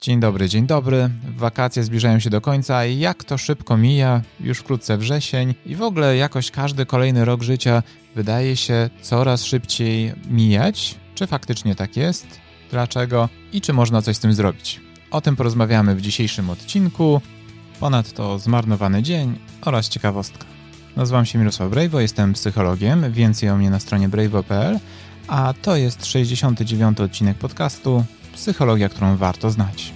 Dzień 0.00 0.20
dobry, 0.20 0.48
dzień 0.48 0.66
dobry. 0.66 1.10
Wakacje 1.36 1.84
zbliżają 1.84 2.18
się 2.18 2.30
do 2.30 2.40
końca 2.40 2.86
i 2.86 2.98
jak 2.98 3.24
to 3.24 3.38
szybko 3.38 3.76
mija, 3.76 4.22
już 4.40 4.58
wkrótce 4.58 4.96
wrzesień 4.96 5.54
i 5.66 5.76
w 5.76 5.82
ogóle 5.82 6.16
jakoś 6.16 6.50
każdy 6.50 6.86
kolejny 6.86 7.24
rok 7.24 7.42
życia 7.42 7.82
wydaje 8.14 8.56
się 8.56 8.90
coraz 9.02 9.44
szybciej 9.44 10.12
mijać. 10.30 10.94
Czy 11.14 11.26
faktycznie 11.26 11.74
tak 11.74 11.96
jest? 11.96 12.26
Dlaczego? 12.70 13.28
I 13.52 13.60
czy 13.60 13.72
można 13.72 14.02
coś 14.02 14.16
z 14.16 14.20
tym 14.20 14.32
zrobić? 14.32 14.80
O 15.10 15.20
tym 15.20 15.36
porozmawiamy 15.36 15.94
w 15.94 16.00
dzisiejszym 16.00 16.50
odcinku. 16.50 17.20
Ponadto 17.80 18.38
zmarnowany 18.38 19.02
dzień 19.02 19.38
oraz 19.62 19.88
ciekawostka. 19.88 20.44
Nazywam 20.96 21.26
się 21.26 21.38
Mirosław 21.38 21.70
Brejwo, 21.70 22.00
jestem 22.00 22.32
psychologiem, 22.32 23.12
więcej 23.12 23.50
o 23.50 23.56
mnie 23.56 23.70
na 23.70 23.80
stronie 23.80 24.08
brejwo.pl, 24.08 24.78
a 25.28 25.54
to 25.62 25.76
jest 25.76 26.06
69. 26.06 27.00
odcinek 27.00 27.38
podcastu 27.38 28.04
Psychologia, 28.38 28.88
którą 28.88 29.16
warto 29.16 29.50
znać. 29.50 29.94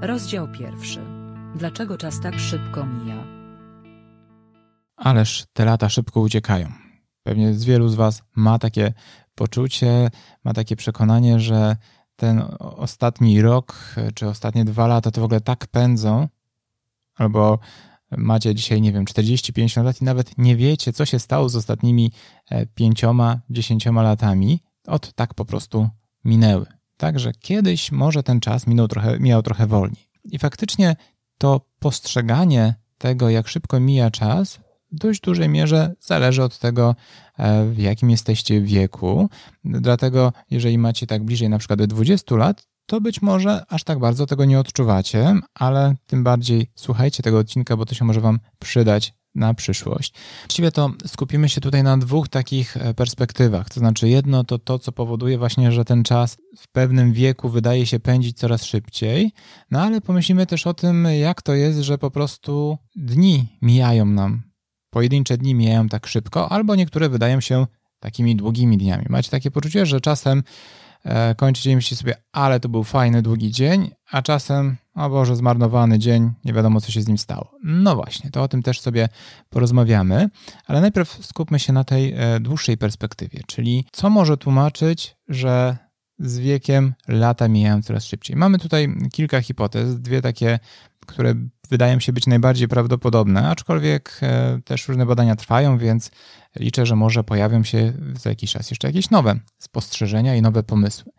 Rozdział 0.00 0.48
pierwszy. 0.52 1.00
Dlaczego 1.56 1.98
czas 1.98 2.20
tak 2.20 2.38
szybko 2.38 2.86
mija? 2.86 3.24
Ależ 4.96 5.44
te 5.52 5.64
lata 5.64 5.88
szybko 5.88 6.20
uciekają. 6.20 6.72
Pewnie 7.22 7.54
z 7.54 7.64
wielu 7.64 7.88
z 7.88 7.94
Was 7.94 8.22
ma 8.36 8.58
takie 8.58 8.92
poczucie, 9.34 10.10
ma 10.44 10.54
takie 10.54 10.76
przekonanie, 10.76 11.40
że 11.40 11.76
ten 12.16 12.42
ostatni 12.58 13.42
rok 13.42 13.94
czy 14.14 14.28
ostatnie 14.28 14.64
dwa 14.64 14.86
lata 14.86 15.10
to 15.10 15.20
w 15.20 15.24
ogóle 15.24 15.40
tak 15.40 15.66
pędzą, 15.66 16.28
albo 17.14 17.58
macie 18.16 18.54
dzisiaj, 18.54 18.80
nie 18.80 18.92
wiem, 18.92 19.04
40-50 19.04 19.84
lat 19.84 20.00
i 20.00 20.04
nawet 20.04 20.38
nie 20.38 20.56
wiecie, 20.56 20.92
co 20.92 21.06
się 21.06 21.18
stało 21.18 21.48
z 21.48 21.56
ostatnimi 21.56 22.12
e, 22.50 22.66
pięcioma, 22.66 23.40
dziesięcioma 23.50 24.02
latami. 24.02 24.60
Od 24.86 25.12
tak 25.12 25.34
po 25.34 25.44
prostu 25.44 25.88
minęły. 26.24 26.66
Także 26.96 27.32
kiedyś 27.32 27.92
może 27.92 28.22
ten 28.22 28.40
czas 28.40 28.66
minął 28.66 28.88
trochę, 28.88 29.20
mijał 29.20 29.42
trochę 29.42 29.66
wolniej. 29.66 30.08
I 30.24 30.38
faktycznie 30.38 30.96
to 31.38 31.60
postrzeganie 31.78 32.74
tego, 32.98 33.30
jak 33.30 33.48
szybko 33.48 33.80
mija 33.80 34.10
czas, 34.10 34.60
w 34.92 34.94
dość 34.94 35.20
dużej 35.20 35.48
mierze 35.48 35.94
zależy 36.00 36.42
od 36.42 36.58
tego, 36.58 36.94
e, 37.38 37.64
w 37.64 37.78
jakim 37.78 38.10
jesteście 38.10 38.60
wieku. 38.60 39.28
Dlatego, 39.64 40.32
jeżeli 40.50 40.78
macie 40.78 41.06
tak 41.06 41.24
bliżej 41.24 41.48
na 41.48 41.58
przykład 41.58 41.82
20 41.82 42.36
lat, 42.36 42.66
to 42.86 43.00
być 43.00 43.22
może 43.22 43.64
aż 43.68 43.84
tak 43.84 43.98
bardzo 43.98 44.26
tego 44.26 44.44
nie 44.44 44.60
odczuwacie, 44.60 45.34
ale 45.54 45.94
tym 46.06 46.24
bardziej 46.24 46.70
słuchajcie 46.74 47.22
tego 47.22 47.38
odcinka, 47.38 47.76
bo 47.76 47.86
to 47.86 47.94
się 47.94 48.04
może 48.04 48.20
Wam 48.20 48.38
przydać 48.58 49.14
na 49.34 49.54
przyszłość. 49.54 50.12
Właściwie 50.42 50.72
to 50.72 50.90
skupimy 51.06 51.48
się 51.48 51.60
tutaj 51.60 51.82
na 51.82 51.98
dwóch 51.98 52.28
takich 52.28 52.76
e, 52.76 52.94
perspektywach. 52.94 53.70
To 53.70 53.80
znaczy, 53.80 54.08
jedno 54.08 54.44
to 54.44 54.58
to, 54.58 54.78
co 54.78 54.92
powoduje 54.92 55.38
właśnie, 55.38 55.72
że 55.72 55.84
ten 55.84 56.04
czas 56.04 56.36
w 56.56 56.68
pewnym 56.72 57.12
wieku 57.12 57.48
wydaje 57.48 57.86
się 57.86 58.00
pędzić 58.00 58.38
coraz 58.38 58.64
szybciej, 58.64 59.32
no 59.70 59.82
ale 59.82 60.00
pomyślimy 60.00 60.46
też 60.46 60.66
o 60.66 60.74
tym, 60.74 61.08
jak 61.20 61.42
to 61.42 61.54
jest, 61.54 61.78
że 61.78 61.98
po 61.98 62.10
prostu 62.10 62.78
dni 62.96 63.46
mijają 63.62 64.06
nam. 64.06 64.42
Pojedyncze 64.90 65.38
dni 65.38 65.54
mijają 65.54 65.88
tak 65.88 66.06
szybko, 66.06 66.52
albo 66.52 66.74
niektóre 66.74 67.08
wydają 67.08 67.40
się 67.40 67.66
takimi 68.00 68.36
długimi 68.36 68.78
dniami. 68.78 69.04
Macie 69.08 69.30
takie 69.30 69.50
poczucie, 69.50 69.86
że 69.86 70.00
czasem 70.00 70.42
e, 71.04 71.34
kończycie 71.34 71.70
i 71.70 71.76
myślicie 71.76 71.96
sobie, 71.96 72.14
ale 72.32 72.60
to 72.60 72.68
był 72.68 72.84
fajny, 72.84 73.22
długi 73.22 73.50
dzień, 73.50 73.90
a 74.10 74.22
czasem 74.22 74.76
o 74.98 75.10
Boże, 75.10 75.36
zmarnowany 75.36 75.98
dzień, 75.98 76.30
nie 76.44 76.52
wiadomo 76.52 76.80
co 76.80 76.92
się 76.92 77.02
z 77.02 77.08
nim 77.08 77.18
stało. 77.18 77.50
No 77.62 77.96
właśnie, 77.96 78.30
to 78.30 78.42
o 78.42 78.48
tym 78.48 78.62
też 78.62 78.80
sobie 78.80 79.08
porozmawiamy, 79.50 80.28
ale 80.66 80.80
najpierw 80.80 81.26
skupmy 81.26 81.58
się 81.58 81.72
na 81.72 81.84
tej 81.84 82.14
e, 82.16 82.40
dłuższej 82.40 82.78
perspektywie, 82.78 83.40
czyli 83.46 83.84
co 83.92 84.10
może 84.10 84.36
tłumaczyć, 84.36 85.16
że 85.28 85.76
z 86.18 86.38
wiekiem 86.38 86.94
lata 87.08 87.48
mijają 87.48 87.82
coraz 87.82 88.04
szybciej. 88.04 88.36
Mamy 88.36 88.58
tutaj 88.58 88.94
kilka 89.12 89.40
hipotez, 89.40 90.00
dwie 90.00 90.22
takie, 90.22 90.58
które 91.06 91.34
wydają 91.70 92.00
się 92.00 92.12
być 92.12 92.26
najbardziej 92.26 92.68
prawdopodobne, 92.68 93.48
aczkolwiek 93.48 94.18
e, 94.22 94.60
też 94.64 94.88
różne 94.88 95.06
badania 95.06 95.36
trwają, 95.36 95.78
więc 95.78 96.10
liczę, 96.56 96.86
że 96.86 96.96
może 96.96 97.24
pojawią 97.24 97.62
się 97.64 97.92
za 98.20 98.30
jakiś 98.30 98.52
czas 98.52 98.70
jeszcze 98.70 98.88
jakieś 98.88 99.10
nowe 99.10 99.40
spostrzeżenia 99.58 100.36
i 100.36 100.42
nowe 100.42 100.62
pomysły. 100.62 101.12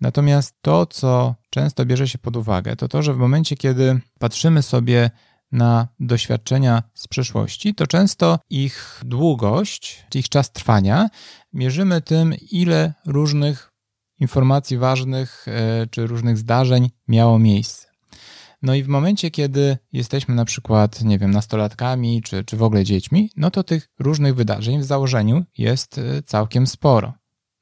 Natomiast 0.00 0.54
to, 0.62 0.86
co 0.86 1.34
często 1.50 1.86
bierze 1.86 2.08
się 2.08 2.18
pod 2.18 2.36
uwagę, 2.36 2.76
to 2.76 2.88
to, 2.88 3.02
że 3.02 3.14
w 3.14 3.18
momencie, 3.18 3.56
kiedy 3.56 4.00
patrzymy 4.18 4.62
sobie 4.62 5.10
na 5.52 5.88
doświadczenia 6.00 6.82
z 6.94 7.08
przeszłości, 7.08 7.74
to 7.74 7.86
często 7.86 8.38
ich 8.50 9.02
długość, 9.04 10.06
ich 10.14 10.28
czas 10.28 10.52
trwania 10.52 11.08
mierzymy 11.52 12.00
tym, 12.00 12.34
ile 12.50 12.94
różnych 13.06 13.72
informacji 14.20 14.78
ważnych 14.78 15.46
e, 15.48 15.86
czy 15.90 16.06
różnych 16.06 16.38
zdarzeń 16.38 16.90
miało 17.08 17.38
miejsce. 17.38 17.95
No 18.66 18.74
i 18.74 18.82
w 18.82 18.88
momencie, 18.88 19.30
kiedy 19.30 19.78
jesteśmy 19.92 20.34
na 20.34 20.44
przykład, 20.44 21.04
nie 21.04 21.18
wiem, 21.18 21.30
nastolatkami 21.30 22.22
czy, 22.22 22.44
czy 22.44 22.56
w 22.56 22.62
ogóle 22.62 22.84
dziećmi, 22.84 23.30
no 23.36 23.50
to 23.50 23.64
tych 23.64 23.88
różnych 23.98 24.34
wydarzeń 24.34 24.78
w 24.78 24.84
założeniu 24.84 25.44
jest 25.58 25.98
e, 25.98 26.22
całkiem 26.22 26.66
sporo. 26.66 27.12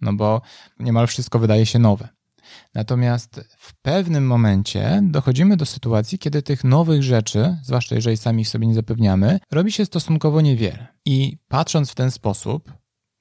No 0.00 0.12
bo 0.12 0.42
niemal 0.78 1.06
wszystko 1.06 1.38
wydaje 1.38 1.66
się 1.66 1.78
nowe. 1.78 2.08
Natomiast 2.74 3.40
w 3.58 3.74
pewnym 3.74 4.26
momencie 4.26 5.00
dochodzimy 5.02 5.56
do 5.56 5.66
sytuacji, 5.66 6.18
kiedy 6.18 6.42
tych 6.42 6.64
nowych 6.64 7.02
rzeczy, 7.02 7.56
zwłaszcza 7.62 7.94
jeżeli 7.94 8.16
sami 8.16 8.42
ich 8.42 8.48
sobie 8.48 8.66
nie 8.66 8.74
zapewniamy, 8.74 9.40
robi 9.52 9.72
się 9.72 9.84
stosunkowo 9.84 10.40
niewiele. 10.40 10.86
I 11.04 11.38
patrząc 11.48 11.90
w 11.90 11.94
ten 11.94 12.10
sposób, 12.10 12.72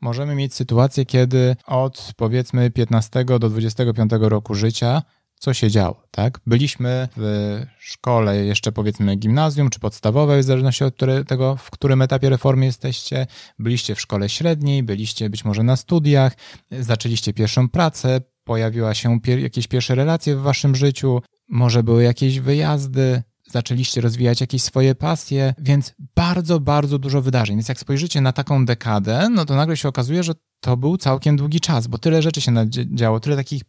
możemy 0.02 0.36
mieć 0.36 0.54
sytuację, 0.54 1.06
kiedy 1.06 1.56
od 1.66 2.14
powiedzmy 2.18 2.72
15 2.72 3.26
do 3.26 3.40
25 3.40 4.12
roku 4.20 4.56
życia 4.56 5.02
co 5.44 5.54
się 5.54 5.72
działo, 5.72 6.04
tak? 6.12 6.40
Byliśmy 6.46 7.08
w 7.18 7.60
szkole 7.80 8.46
jeszcze 8.46 8.72
powiedzmy 8.72 9.16
gimnazjum 9.16 9.70
czy 9.70 9.80
podstawowej, 9.80 10.42
w 10.42 10.46
zależności 10.46 10.84
od 10.84 10.96
tego, 11.28 11.56
w 11.56 11.72
którym 11.72 12.02
etapie 12.02 12.30
reformy 12.30 12.66
jesteście. 12.66 13.28
Byliście 13.60 13.96
w 13.96 14.02
szkole 14.02 14.30
średniej, 14.30 14.84
byliście 14.84 15.30
być 15.30 15.46
może 15.46 15.64
na 15.64 15.76
studiach, 15.76 16.34
zaczęliście 16.72 17.34
pierwszą 17.34 17.70
pracę, 17.70 18.22
pojawiła 18.44 18.94
się 18.94 19.22
pier 19.22 19.40
jakieś 19.40 19.68
pierwsze 19.68 19.96
relacje 19.96 20.36
w 20.36 20.42
waszym 20.42 20.76
życiu, 20.76 21.22
może 21.50 21.84
były 21.84 22.04
jakieś 22.04 22.40
wyjazdy, 22.40 23.24
zaczęliście 23.48 24.02
rozwijać 24.02 24.42
jakieś 24.42 24.62
swoje 24.62 24.96
pasje, 24.96 25.54
więc 25.58 25.94
bardzo, 26.16 26.60
bardzo 26.60 27.00
dużo 27.00 27.22
wydarzeń. 27.22 27.56
Więc 27.56 27.70
jak 27.70 27.80
spojrzycie 27.80 28.22
na 28.22 28.34
taką 28.34 28.66
dekadę, 28.66 29.30
no 29.30 29.46
to 29.46 29.56
nagle 29.56 29.78
się 29.78 29.88
okazuje, 29.88 30.24
że 30.24 30.34
to 30.60 30.78
był 30.78 30.98
całkiem 30.98 31.38
długi 31.38 31.60
czas, 31.60 31.88
bo 31.88 31.98
tyle 31.98 32.22
rzeczy 32.22 32.42
się 32.42 32.54
działo, 32.94 33.20
tyle 33.20 33.36
takich 33.36 33.62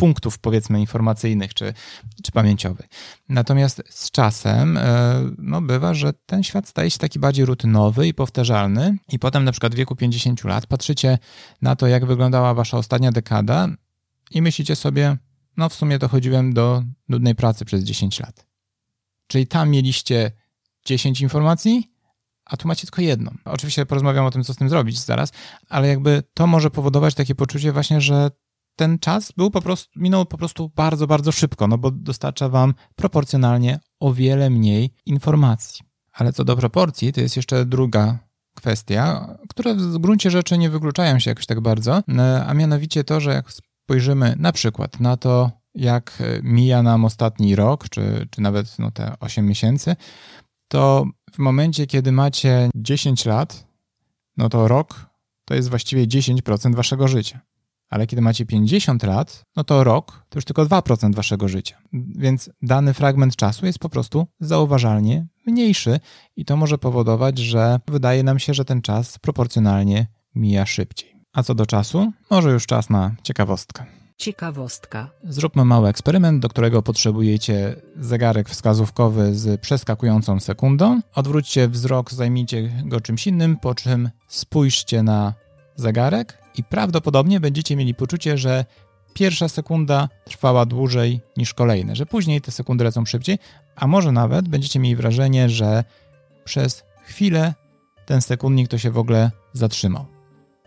punktów, 0.00 0.38
powiedzmy, 0.38 0.80
informacyjnych 0.80 1.54
czy, 1.54 1.74
czy 2.22 2.32
pamięciowych. 2.32 2.86
Natomiast 3.28 3.82
z 3.88 4.10
czasem 4.10 4.76
e, 4.76 4.82
no, 5.38 5.62
bywa, 5.62 5.94
że 5.94 6.12
ten 6.26 6.42
świat 6.42 6.68
staje 6.68 6.90
się 6.90 6.98
taki 6.98 7.18
bardziej 7.18 7.44
rutynowy 7.44 8.08
i 8.08 8.14
powtarzalny, 8.14 8.96
i 9.12 9.18
potem 9.18 9.44
na 9.44 9.52
przykład 9.52 9.74
w 9.74 9.76
wieku 9.76 9.96
50 9.96 10.44
lat 10.44 10.66
patrzycie 10.66 11.18
na 11.62 11.76
to, 11.76 11.86
jak 11.86 12.06
wyglądała 12.06 12.54
wasza 12.54 12.78
ostatnia 12.78 13.12
dekada, 13.12 13.68
i 14.30 14.42
myślicie 14.42 14.76
sobie, 14.76 15.16
no 15.56 15.68
w 15.68 15.74
sumie 15.74 15.98
dochodziłem 15.98 16.52
do 16.52 16.82
nudnej 17.08 17.34
pracy 17.34 17.64
przez 17.64 17.84
10 17.84 18.20
lat. 18.20 18.46
Czyli 19.26 19.46
tam 19.46 19.70
mieliście 19.70 20.32
10 20.84 21.20
informacji, 21.20 21.90
a 22.44 22.56
tu 22.56 22.68
macie 22.68 22.86
tylko 22.86 23.02
jedną. 23.02 23.34
Oczywiście 23.44 23.86
porozmawiam 23.86 24.26
o 24.26 24.30
tym, 24.30 24.44
co 24.44 24.54
z 24.54 24.56
tym 24.56 24.68
zrobić 24.68 25.00
zaraz, 25.00 25.32
ale 25.68 25.88
jakby 25.88 26.22
to 26.34 26.46
może 26.46 26.70
powodować 26.70 27.14
takie 27.14 27.34
poczucie 27.34 27.72
właśnie, 27.72 28.00
że 28.00 28.30
ten 28.80 28.98
czas 28.98 29.32
był 29.36 29.50
po 29.50 29.60
prostu, 29.60 29.90
minął 29.96 30.26
po 30.26 30.38
prostu 30.38 30.70
bardzo, 30.76 31.06
bardzo 31.06 31.32
szybko, 31.32 31.68
no 31.68 31.78
bo 31.78 31.90
dostarcza 31.90 32.48
wam 32.48 32.74
proporcjonalnie 32.96 33.80
o 34.00 34.12
wiele 34.12 34.50
mniej 34.50 34.90
informacji. 35.06 35.84
Ale 36.12 36.32
co 36.32 36.44
do 36.44 36.56
proporcji, 36.56 37.12
to 37.12 37.20
jest 37.20 37.36
jeszcze 37.36 37.66
druga 37.66 38.18
kwestia, 38.56 39.36
które 39.48 39.74
w 39.74 39.98
gruncie 39.98 40.30
rzeczy 40.30 40.58
nie 40.58 40.70
wykluczają 40.70 41.18
się 41.18 41.30
jakoś 41.30 41.46
tak 41.46 41.60
bardzo, 41.60 42.02
a 42.46 42.54
mianowicie 42.54 43.04
to, 43.04 43.20
że 43.20 43.32
jak 43.32 43.52
spojrzymy 43.52 44.34
na 44.38 44.52
przykład 44.52 45.00
na 45.00 45.16
to, 45.16 45.50
jak 45.74 46.22
mija 46.42 46.82
nam 46.82 47.04
ostatni 47.04 47.56
rok, 47.56 47.88
czy, 47.88 48.28
czy 48.30 48.40
nawet 48.40 48.78
no, 48.78 48.90
te 48.90 49.14
8 49.20 49.46
miesięcy, 49.46 49.96
to 50.68 51.06
w 51.32 51.38
momencie, 51.38 51.86
kiedy 51.86 52.12
macie 52.12 52.70
10 52.74 53.24
lat, 53.24 53.66
no 54.36 54.48
to 54.48 54.68
rok 54.68 55.10
to 55.44 55.54
jest 55.54 55.70
właściwie 55.70 56.06
10% 56.06 56.74
waszego 56.74 57.08
życia. 57.08 57.49
Ale 57.90 58.06
kiedy 58.06 58.22
macie 58.22 58.46
50 58.46 59.02
lat, 59.02 59.44
no 59.56 59.64
to 59.64 59.84
rok 59.84 60.24
to 60.28 60.38
już 60.38 60.44
tylko 60.44 60.66
2% 60.66 61.14
waszego 61.14 61.48
życia. 61.48 61.76
Więc 61.92 62.50
dany 62.62 62.94
fragment 62.94 63.36
czasu 63.36 63.66
jest 63.66 63.78
po 63.78 63.88
prostu 63.88 64.26
zauważalnie 64.40 65.26
mniejszy 65.46 66.00
i 66.36 66.44
to 66.44 66.56
może 66.56 66.78
powodować, 66.78 67.38
że 67.38 67.80
wydaje 67.88 68.22
nam 68.22 68.38
się, 68.38 68.54
że 68.54 68.64
ten 68.64 68.82
czas 68.82 69.18
proporcjonalnie 69.18 70.06
mija 70.34 70.66
szybciej. 70.66 71.16
A 71.32 71.42
co 71.42 71.54
do 71.54 71.66
czasu, 71.66 72.12
może 72.30 72.50
już 72.50 72.66
czas 72.66 72.90
na 72.90 73.14
ciekawostkę. 73.22 73.84
Ciekawostka. 74.16 75.10
Zróbmy 75.24 75.64
mały 75.64 75.88
eksperyment, 75.88 76.42
do 76.42 76.48
którego 76.48 76.82
potrzebujecie 76.82 77.76
zegarek 77.96 78.48
wskazówkowy 78.48 79.34
z 79.34 79.60
przeskakującą 79.60 80.40
sekundą. 80.40 81.00
Odwróćcie 81.14 81.68
wzrok, 81.68 82.12
zajmijcie 82.12 82.70
go 82.84 83.00
czymś 83.00 83.26
innym, 83.26 83.56
po 83.56 83.74
czym 83.74 84.10
spójrzcie 84.28 85.02
na 85.02 85.34
zegarek 85.76 86.39
i 86.56 86.64
prawdopodobnie 86.64 87.40
będziecie 87.40 87.76
mieli 87.76 87.94
poczucie, 87.94 88.38
że 88.38 88.64
pierwsza 89.14 89.48
sekunda 89.48 90.08
trwała 90.24 90.66
dłużej 90.66 91.20
niż 91.36 91.54
kolejne, 91.54 91.96
że 91.96 92.06
później 92.06 92.40
te 92.40 92.50
sekundy 92.50 92.84
lecą 92.84 93.04
szybciej, 93.04 93.38
a 93.76 93.86
może 93.86 94.12
nawet 94.12 94.48
będziecie 94.48 94.78
mieli 94.78 94.96
wrażenie, 94.96 95.48
że 95.48 95.84
przez 96.44 96.84
chwilę 97.04 97.54
ten 98.06 98.20
sekundnik 98.20 98.68
to 98.68 98.78
się 98.78 98.90
w 98.90 98.98
ogóle 98.98 99.30
zatrzymał. 99.52 100.06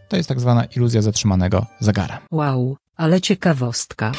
To 0.09 0.17
jest 0.17 0.29
tak 0.29 0.39
zwana 0.39 0.65
iluzja 0.65 1.01
zatrzymanego 1.01 1.65
zegara. 1.79 2.19
Wow, 2.31 2.77
ale 2.95 3.21
ciekawostka. 3.21 4.11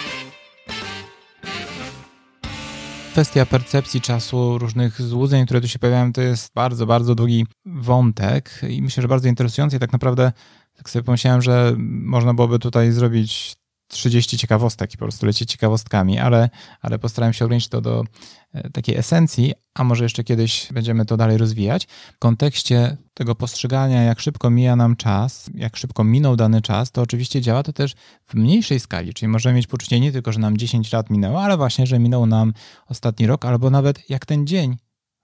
Kwestia 3.13 3.47
percepcji 3.47 4.01
czasu, 4.01 4.59
różnych 4.59 5.03
złudzeń, 5.03 5.45
które 5.45 5.61
tu 5.61 5.69
się 5.69 5.79
pojawiają, 5.79 6.13
to 6.13 6.21
jest 6.21 6.55
bardzo, 6.55 6.87
bardzo 6.87 7.15
długi 7.15 7.47
wątek 7.67 8.61
i 8.69 8.83
myślę, 8.83 9.03
że 9.03 9.09
bardzo 9.09 9.29
interesujący 9.29 9.77
i 9.77 9.81
tak 9.81 9.93
naprawdę 9.93 10.33
tak 10.77 10.91
sobie 10.91 11.03
pomyślałem, 11.03 11.43
że 11.43 11.75
można 11.79 12.35
byłoby 12.35 12.59
tutaj 12.59 12.93
zrobić 12.93 13.57
30 13.89 14.39
ciekawostek 14.39 14.95
i 14.95 14.97
po 14.97 15.05
prostu 15.05 15.27
lecieć 15.27 15.51
ciekawostkami, 15.51 16.19
ale, 16.19 16.51
ale 16.81 16.99
postaram 16.99 17.33
się 17.33 17.45
ograniczyć 17.45 17.71
to 17.71 17.81
do 17.81 18.05
e, 18.53 18.71
takiej 18.71 18.97
esencji, 18.97 19.53
a 19.75 19.85
może 19.85 20.05
jeszcze 20.05 20.25
kiedyś 20.25 20.69
będziemy 20.73 21.07
to 21.07 21.17
dalej 21.17 21.39
rozwijać. 21.39 21.87
W 22.15 22.19
kontekście 22.19 22.97
tego 23.15 23.35
postrzegania, 23.35 24.03
jak 24.03 24.21
szybko 24.21 24.51
mija 24.51 24.77
nam 24.77 24.97
czas, 24.97 25.51
jak 25.55 25.77
szybko 25.77 26.05
minął 26.05 26.37
dany 26.37 26.63
czas, 26.63 26.91
to 26.91 27.03
oczywiście 27.03 27.41
działa 27.41 27.63
to 27.63 27.73
też 27.73 27.95
w 28.27 28.35
mniejszej 28.35 28.81
skali, 28.81 29.15
czyli 29.15 29.29
możemy 29.29 29.57
mieć 29.57 29.67
poczucie 29.67 30.01
nie 30.01 30.13
tylko, 30.13 30.33
że 30.33 30.41
nam 30.41 30.57
10 30.57 30.93
lat 30.93 31.11
minęło, 31.11 31.43
ale 31.43 31.57
właśnie, 31.57 31.87
że 31.87 31.99
minął 31.99 32.27
nam 32.27 32.53
ostatni 32.87 33.27
rok, 33.27 33.45
albo 33.45 33.71
nawet 33.71 34.11
jak 34.11 34.27
ten 34.27 34.47
dzień 34.47 34.77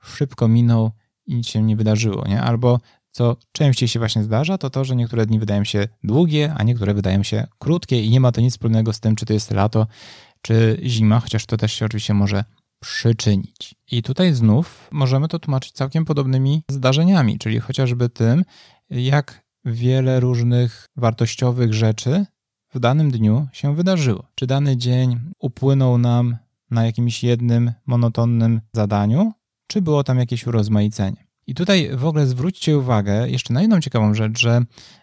szybko 0.03 0.49
minął 0.49 0.91
i 1.27 1.35
nic 1.35 1.49
się 1.49 1.63
nie 1.63 1.77
wydarzyło, 1.77 2.25
nie? 2.29 2.43
Albo 2.43 2.81
co 3.11 3.37
częściej 3.53 3.89
się 3.89 3.99
właśnie 3.99 4.23
zdarza, 4.23 4.59
to 4.59 4.71
to, 4.71 4.85
że 4.85 4.97
niektóre 4.97 5.27
dni 5.27 5.39
wydają 5.39 5.65
się 5.65 5.89
długie, 6.05 6.55
a 6.57 6.63
niektóre 6.63 6.95
wydają 6.95 7.23
się 7.23 7.47
krótkie 7.59 8.05
i 8.05 8.11
nie 8.11 8.21
ma 8.21 8.33
to 8.33 8.41
nic 8.41 8.53
wspólnego 8.53 8.93
z 8.93 9.01
tym, 9.01 9.17
czy 9.17 9.27
to 9.27 9.33
jest 9.33 9.51
lato, 9.51 9.87
czy 10.43 10.81
zima, 10.85 11.21
chociaż 11.21 11.47
to 11.47 11.57
też 11.57 11.73
się 11.73 11.87
oczywiście 11.87 12.15
może 12.15 12.45
przyczynić. 12.81 13.75
I 13.91 14.03
tutaj 14.03 14.35
znów 14.35 14.89
możemy 14.93 15.29
to 15.29 15.39
tłumaczyć 15.39 15.73
całkiem 15.73 16.05
podobnymi 16.05 16.63
zdarzeniami, 16.71 17.39
czyli 17.39 17.61
chociażby 17.61 18.09
tym, 18.09 18.45
jak 18.91 19.45
wiele 19.65 20.21
różnych 20.21 20.87
wartościowych 20.97 21.75
rzeczy 21.75 22.27
w 22.75 22.81
danym 22.81 23.11
dniu 23.11 23.49
się 23.53 23.75
wydarzyło. 23.75 24.25
Czy 24.35 24.47
dany 24.47 24.77
dzień 24.77 25.21
upłynął 25.39 25.99
nam 25.99 26.37
na 26.71 26.87
jakimś 26.87 27.25
jednym 27.25 27.73
monotonnym 27.87 28.61
zadaniu, 28.73 29.33
czy 29.67 29.83
było 29.83 30.05
tam 30.05 30.19
jakieś 30.19 30.47
urozmaicenie. 30.47 31.30
I 31.51 31.55
tutaj 31.55 31.91
w 31.95 32.05
ogóle 32.05 32.27
zwróćcie 32.27 32.79
uwagę 32.79 33.29
jeszcze 33.29 33.55
na 33.55 33.61
jedną 33.61 33.81
ciekawą 33.81 34.15
rzecz, 34.15 34.39
że 34.39 34.63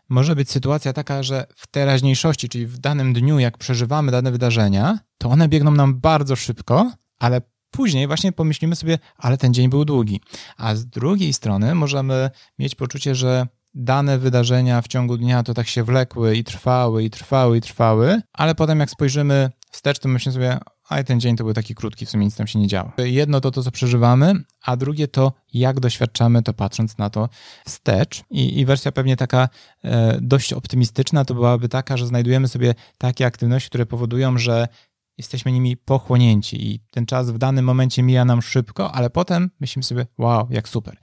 może 0.10 0.36
być 0.36 0.52
sytuacja 0.52 0.94
taka, 0.94 1.24
że 1.24 1.46
w 1.56 1.68
teraźniejszości, 1.68 2.50
czyli 2.50 2.68
w 2.68 2.78
danym 2.78 3.14
dniu, 3.14 3.40
jak 3.40 3.58
przeżywamy 3.58 4.12
dane 4.12 4.32
wydarzenia, 4.32 5.00
to 5.18 5.30
one 5.30 5.48
biegną 5.48 5.72
nam 5.72 6.00
bardzo 6.00 6.36
szybko, 6.36 6.92
ale 7.20 7.42
później 7.72 8.08
właśnie 8.08 8.32
pomyślimy 8.32 8.76
sobie, 8.76 9.00
ale 9.18 9.38
ten 9.38 9.54
dzień 9.54 9.70
był 9.70 9.86
długi. 9.86 10.22
A 10.58 10.76
z 10.76 10.86
drugiej 10.86 11.34
strony 11.34 11.76
możemy 11.76 12.30
mieć 12.60 12.76
poczucie, 12.76 13.16
że 13.16 13.48
dane 13.74 14.18
wydarzenia 14.18 14.82
w 14.82 14.88
ciągu 14.88 15.18
dnia 15.18 15.44
to 15.44 15.54
tak 15.54 15.68
się 15.68 15.84
wlekły 15.84 16.36
i 16.36 16.44
trwały, 16.44 17.04
i 17.04 17.10
trwały, 17.10 17.58
i 17.58 17.62
trwały, 17.62 18.22
ale 18.34 18.56
potem 18.56 18.80
jak 18.80 18.90
spojrzymy 18.90 19.50
wstecz, 19.72 20.00
to 20.00 20.10
myślimy 20.10 20.34
sobie, 20.34 20.60
a 20.90 21.04
ten 21.04 21.20
dzień 21.20 21.36
to 21.36 21.44
był 21.44 21.54
taki 21.54 21.76
krótki, 21.76 22.06
w 22.06 22.10
sumie 22.10 22.26
nic 22.26 22.36
tam 22.36 22.48
się 22.48 22.60
nie 22.60 22.68
działo. 22.68 22.92
Jedno 22.98 23.42
to 23.42 23.52
to, 23.52 23.64
co 23.64 23.72
przeżywamy, 23.72 24.34
a 24.66 24.76
drugie 24.76 25.08
to, 25.08 25.34
jak 25.54 25.80
doświadczamy 25.80 26.44
to 26.44 26.54
patrząc 26.54 26.98
na 26.98 27.10
to 27.10 27.30
wstecz. 27.66 28.24
I, 28.30 28.60
i 28.60 28.66
wersja 28.66 28.92
pewnie 28.92 29.18
taka 29.18 29.50
e, 29.84 30.18
dość 30.22 30.54
optymistyczna 30.54 31.26
to 31.26 31.34
byłaby 31.34 31.70
taka, 31.70 31.98
że 31.98 32.08
znajdujemy 32.08 32.48
sobie 32.48 32.76
takie 32.98 33.26
aktywności, 33.26 33.70
które 33.70 33.86
powodują, 33.86 34.38
że 34.38 34.68
jesteśmy 35.18 35.52
nimi 35.52 35.78
pochłonięci 35.78 36.68
i 36.72 36.80
ten 36.92 37.06
czas 37.06 37.32
w 37.32 37.38
danym 37.38 37.66
momencie 37.66 38.04
mija 38.04 38.26
nam 38.26 38.42
szybko, 38.42 38.92
ale 38.92 39.10
potem 39.10 39.50
myślimy 39.60 39.84
sobie, 39.84 40.06
wow, 40.18 40.48
jak 40.50 40.70
super. 40.70 40.98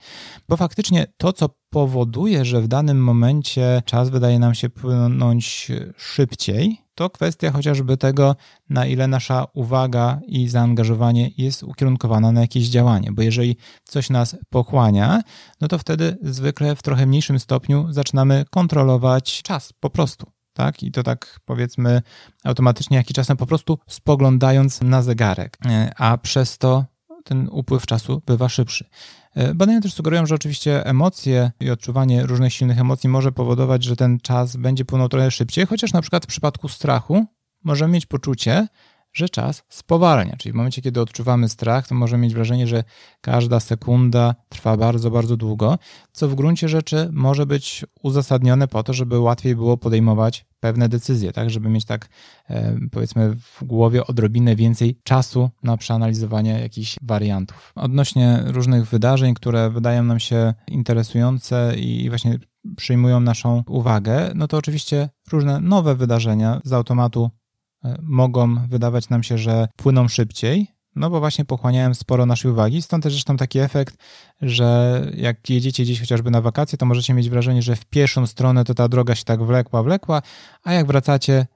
Bo 0.49 0.57
faktycznie 0.57 1.07
to, 1.17 1.33
co 1.33 1.49
powoduje, 1.69 2.45
że 2.45 2.61
w 2.61 2.67
danym 2.67 3.03
momencie 3.03 3.81
czas 3.85 4.09
wydaje 4.09 4.39
nam 4.39 4.55
się 4.55 4.69
płynąć 4.69 5.71
szybciej, 5.97 6.84
to 6.95 7.09
kwestia 7.09 7.51
chociażby 7.51 7.97
tego, 7.97 8.35
na 8.69 8.85
ile 8.85 9.07
nasza 9.07 9.45
uwaga 9.53 10.19
i 10.27 10.49
zaangażowanie 10.49 11.31
jest 11.37 11.63
ukierunkowana 11.63 12.31
na 12.31 12.41
jakieś 12.41 12.67
działanie. 12.67 13.11
Bo 13.11 13.21
jeżeli 13.21 13.57
coś 13.83 14.09
nas 14.09 14.37
pochłania, 14.49 15.21
no 15.61 15.67
to 15.67 15.77
wtedy 15.77 16.17
zwykle 16.21 16.75
w 16.75 16.81
trochę 16.81 17.05
mniejszym 17.05 17.39
stopniu 17.39 17.87
zaczynamy 17.89 18.45
kontrolować 18.51 19.41
czas 19.41 19.73
po 19.79 19.89
prostu 19.89 20.35
tak? 20.55 20.83
I 20.83 20.91
to 20.91 21.03
tak 21.03 21.39
powiedzmy 21.45 22.01
automatycznie, 22.43 22.97
jak 22.97 23.11
i 23.11 23.13
czasem 23.13 23.37
po 23.37 23.45
prostu 23.45 23.79
spoglądając 23.87 24.81
na 24.81 25.01
zegarek, 25.01 25.57
e, 25.65 25.91
a 25.97 26.17
przez 26.17 26.57
to 26.57 26.85
ten 27.23 27.49
upływ 27.51 27.85
czasu 27.85 28.21
bywa 28.25 28.49
szybszy. 28.49 28.85
E, 29.35 29.53
badania 29.53 29.81
też 29.81 29.93
sugerują, 29.93 30.25
że 30.25 30.35
oczywiście 30.35 30.85
emocje 30.85 31.51
i 31.59 31.69
odczuwanie 31.69 32.25
różnych 32.25 32.53
silnych 32.53 32.79
emocji 32.79 33.09
może 33.09 33.31
powodować, 33.31 33.83
że 33.83 33.95
ten 33.95 34.19
czas 34.19 34.55
będzie 34.55 34.85
płynął 34.85 35.09
trochę 35.09 35.31
szybciej, 35.31 35.65
chociaż 35.65 35.93
na 35.93 36.01
przykład 36.01 36.23
w 36.23 36.27
przypadku 36.27 36.69
strachu 36.69 37.25
możemy 37.63 37.93
mieć 37.93 38.05
poczucie, 38.05 38.67
że 39.13 39.29
czas 39.29 39.63
spowalnia. 39.69 40.35
Czyli 40.37 40.53
w 40.53 40.55
momencie, 40.55 40.81
kiedy 40.81 41.01
odczuwamy 41.01 41.49
strach, 41.49 41.87
to 41.87 41.95
możemy 41.95 42.23
mieć 42.23 42.33
wrażenie, 42.33 42.67
że 42.67 42.83
każda 43.21 43.59
sekunda 43.59 44.35
trwa 44.49 44.77
bardzo, 44.77 45.11
bardzo 45.11 45.37
długo, 45.37 45.77
co 46.11 46.27
w 46.27 46.35
gruncie 46.35 46.69
rzeczy 46.69 47.09
może 47.11 47.45
być 47.45 47.85
uzasadnione 48.03 48.67
po 48.67 48.83
to, 48.83 48.93
żeby 48.93 49.19
łatwiej 49.19 49.55
było 49.55 49.77
podejmować 49.77 50.45
pewne 50.65 50.89
decyzje, 50.89 51.31
tak, 51.33 51.49
żeby 51.49 51.69
mieć 51.69 51.85
tak 51.85 52.09
e, 52.49 52.77
powiedzmy 52.91 53.35
w 53.35 53.63
głowie 53.63 54.07
odrobinę 54.07 54.55
więcej 54.55 54.99
czasu 55.03 55.49
na 55.63 55.77
przeanalizowanie 55.77 56.59
jakichś 56.59 56.95
wariantów. 57.01 57.71
Odnośnie 57.75 58.43
różnych 58.45 58.85
wydarzeń, 58.87 59.33
które 59.33 59.69
wydają 59.69 60.03
nam 60.03 60.19
się 60.19 60.53
interesujące 60.67 61.73
i 61.77 62.09
właśnie 62.09 62.39
przyjmują 62.77 63.19
naszą 63.19 63.63
uwagę, 63.67 64.31
no 64.35 64.47
to 64.47 64.57
oczywiście 64.57 65.09
różne 65.31 65.59
nowe 65.59 65.95
wydarzenia 65.95 66.61
z 66.63 66.73
automatu 66.73 67.29
E, 67.85 67.97
mogą 68.01 68.67
wydawać 68.67 69.09
nam 69.09 69.23
się, 69.23 69.37
że 69.37 69.67
płyną 69.75 70.07
szybciej, 70.07 70.67
no 70.95 71.09
bo 71.09 71.19
właśnie 71.19 71.45
pochłaniałem 71.45 71.95
sporo 71.95 72.25
naszej 72.25 72.51
uwagi. 72.51 72.81
Stąd 72.81 73.03
też 73.03 73.13
zresztą 73.13 73.37
taki 73.37 73.59
efekt, 73.59 73.97
że 74.41 75.01
jak 75.17 75.49
jedziecie 75.49 75.83
gdzieś 75.83 75.99
chociażby 75.99 76.31
na 76.31 76.41
wakacje, 76.41 76.77
to 76.77 76.85
możecie 76.85 77.13
mieć 77.13 77.29
wrażenie, 77.29 77.61
że 77.61 77.75
w 77.75 77.85
pierwszą 77.85 78.27
stronę 78.27 78.63
to 78.63 78.73
ta 78.73 78.87
droga 78.87 79.15
się 79.15 79.23
tak 79.23 79.43
wlekła, 79.43 79.83
wlekła, 79.83 80.21
a 80.63 80.73
jak 80.73 80.87
wracacie 80.87 81.47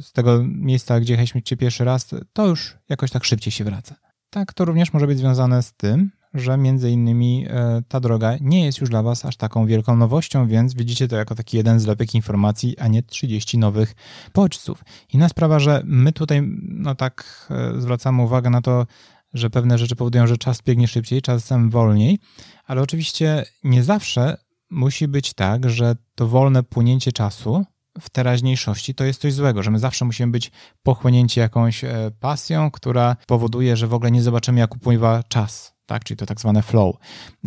z 0.00 0.12
tego 0.12 0.42
miejsca, 0.44 1.00
gdzie 1.00 1.12
jechaliście 1.12 1.56
pierwszy 1.56 1.84
raz, 1.84 2.10
to 2.32 2.46
już 2.46 2.76
jakoś 2.88 3.10
tak 3.10 3.24
szybciej 3.24 3.52
się 3.52 3.64
wraca. 3.64 3.94
Tak, 4.30 4.52
to 4.52 4.64
również 4.64 4.92
może 4.92 5.06
być 5.06 5.18
związane 5.18 5.62
z 5.62 5.72
tym, 5.72 6.10
że 6.34 6.56
między 6.56 6.90
innymi 6.90 7.46
e, 7.48 7.82
ta 7.88 8.00
droga 8.00 8.36
nie 8.40 8.64
jest 8.64 8.80
już 8.80 8.90
dla 8.90 9.02
Was 9.02 9.24
aż 9.24 9.36
taką 9.36 9.66
wielką 9.66 9.96
nowością, 9.96 10.48
więc 10.48 10.74
widzicie 10.74 11.08
to 11.08 11.16
jako 11.16 11.34
taki 11.34 11.56
jeden 11.56 11.80
zlepek 11.80 12.14
informacji, 12.14 12.78
a 12.78 12.88
nie 12.88 13.02
30 13.02 13.58
nowych 13.58 13.94
bodźców. 14.34 14.84
Inna 15.12 15.28
sprawa, 15.28 15.58
że 15.58 15.82
my 15.84 16.12
tutaj 16.12 16.42
no 16.68 16.94
tak 16.94 17.46
e, 17.50 17.80
zwracamy 17.80 18.22
uwagę 18.22 18.50
na 18.50 18.60
to, 18.60 18.86
że 19.34 19.50
pewne 19.50 19.78
rzeczy 19.78 19.96
powodują, 19.96 20.26
że 20.26 20.36
czas 20.38 20.62
biegnie 20.62 20.88
szybciej, 20.88 21.22
czasem 21.22 21.70
wolniej, 21.70 22.18
ale 22.66 22.82
oczywiście 22.82 23.44
nie 23.64 23.82
zawsze 23.82 24.36
musi 24.70 25.08
być 25.08 25.34
tak, 25.34 25.70
że 25.70 25.96
to 26.14 26.28
wolne 26.28 26.62
płynięcie 26.62 27.12
czasu 27.12 27.64
w 28.00 28.10
teraźniejszości 28.10 28.94
to 28.94 29.04
jest 29.04 29.20
coś 29.20 29.32
złego, 29.32 29.62
że 29.62 29.70
my 29.70 29.78
zawsze 29.78 30.04
musimy 30.04 30.32
być 30.32 30.50
pochłonięci 30.82 31.40
jakąś 31.40 31.84
e, 31.84 32.10
pasją, 32.20 32.70
która 32.70 33.16
powoduje, 33.26 33.76
że 33.76 33.86
w 33.86 33.94
ogóle 33.94 34.10
nie 34.10 34.22
zobaczymy, 34.22 34.60
jak 34.60 34.74
upływa 34.76 35.22
czas 35.22 35.73
tak, 35.86 36.04
czyli 36.04 36.18
to 36.18 36.26
tak 36.26 36.40
zwane 36.40 36.62
flow. 36.62 36.96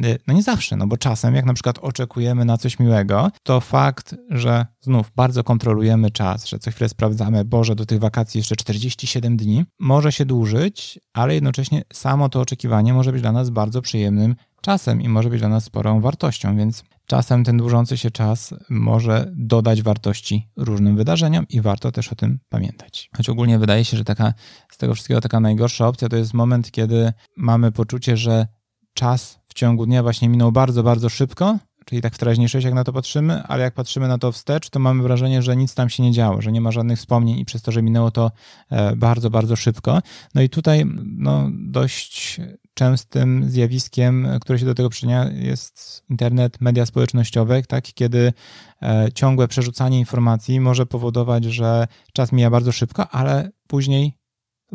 Y, 0.06 0.20
no 0.28 0.34
nie 0.34 0.44
zawsze, 0.44 0.76
no 0.76 0.88
bo 0.88 0.98
czasem, 0.98 1.36
jak 1.36 1.46
na 1.46 1.54
przykład 1.54 1.80
oczekujemy 1.80 2.46
na 2.46 2.58
coś 2.58 2.80
miłego, 2.80 3.32
to 3.44 3.62
fakt, 3.62 4.16
że 4.30 4.66
znów 4.82 5.12
bardzo 5.16 5.44
kontrolujemy 5.44 6.12
czas, 6.12 6.48
że 6.48 6.60
co 6.60 6.72
chwilę 6.72 6.90
sprawdzamy, 6.90 7.46
Boże, 7.46 7.76
do 7.76 7.86
tych 7.86 8.00
wakacji 8.00 8.38
jeszcze 8.38 8.56
47 8.56 9.38
dni, 9.38 9.66
może 9.80 10.12
się 10.12 10.26
dłużyć, 10.26 11.00
ale 11.14 11.34
jednocześnie 11.34 11.82
samo 11.94 12.30
to 12.30 12.42
oczekiwanie 12.42 12.94
może 12.94 13.12
być 13.12 13.22
dla 13.22 13.32
nas 13.32 13.50
bardzo 13.50 13.82
przyjemnym 13.82 14.36
czasem 14.62 15.02
i 15.02 15.10
może 15.10 15.30
być 15.30 15.40
dla 15.40 15.50
nas 15.50 15.64
sporą 15.64 16.02
wartością, 16.02 16.58
więc 16.58 16.84
czasem 17.08 17.44
ten 17.44 17.58
dłużący 17.58 17.98
się 17.98 18.12
czas 18.12 18.54
może 18.70 19.32
dodać 19.36 19.82
wartości 19.82 20.50
różnym 20.58 20.98
wydarzeniom 20.98 21.46
i 21.50 21.62
warto 21.62 21.92
też 21.92 22.12
o 22.12 22.16
tym 22.16 22.40
pamiętać. 22.50 23.10
Choć 23.18 23.30
ogólnie 23.30 23.60
wydaje 23.60 23.86
się, 23.86 23.98
że 23.98 24.04
taka 24.04 24.34
z 24.72 24.78
tego 24.78 24.94
wszystkiego 24.94 25.22
taka 25.22 25.40
najgorsza 25.40 25.88
opcja 25.88 26.10
to 26.10 26.16
jest 26.16 26.34
moment, 26.34 26.72
kiedy 26.72 27.14
mamy 27.38 27.72
poczucie, 27.72 28.18
że 28.18 28.48
czas 28.94 29.40
w 29.46 29.54
ciągu 29.54 29.86
dnia 29.86 30.04
właśnie 30.04 30.30
minął 30.30 30.52
bardzo, 30.52 30.84
bardzo 30.84 31.10
szybko, 31.10 31.58
czyli 31.88 32.02
tak 32.02 32.16
w 32.16 32.18
teraźniejszości, 32.18 32.66
jak 32.66 32.76
na 32.76 32.84
to 32.84 32.94
patrzymy, 32.94 33.44
ale 33.44 33.64
jak 33.64 33.74
patrzymy 33.74 34.08
na 34.08 34.18
to 34.18 34.32
wstecz, 34.32 34.70
to 34.70 34.80
mamy 34.80 35.04
wrażenie, 35.04 35.42
że 35.42 35.56
nic 35.56 35.76
tam 35.76 35.90
się 35.90 36.04
nie 36.04 36.12
działo, 36.12 36.42
że 36.42 36.52
nie 36.52 36.62
ma 36.62 36.72
żadnych 36.72 37.00
wspomnień 37.00 37.40
i 37.40 37.46
przez 37.46 37.62
to, 37.62 37.72
że 37.72 37.82
minęło 37.82 38.12
to 38.12 38.32
e, 38.72 38.96
bardzo, 38.96 39.30
bardzo 39.30 39.56
szybko. 39.56 40.02
No 40.36 40.42
i 40.42 40.50
tutaj 40.50 40.86
no, 41.06 41.50
dość 41.52 42.42
częstym 42.74 43.50
zjawiskiem, 43.50 44.28
które 44.42 44.60
się 44.60 44.66
do 44.66 44.74
tego 44.76 44.90
przyczynia, 44.90 45.30
jest 45.30 46.04
internet, 46.10 46.62
media 46.62 46.86
społecznościowe, 46.86 47.64
tak, 47.64 47.84
kiedy 47.84 48.34
e, 48.82 49.08
ciągłe 49.14 49.48
przerzucanie 49.48 50.00
informacji 50.00 50.60
może 50.60 50.86
powodować, 50.86 51.44
że 51.44 51.88
czas 52.14 52.32
mija 52.32 52.50
bardzo 52.50 52.72
szybko, 52.72 53.10
ale 53.10 53.50
później 53.68 54.18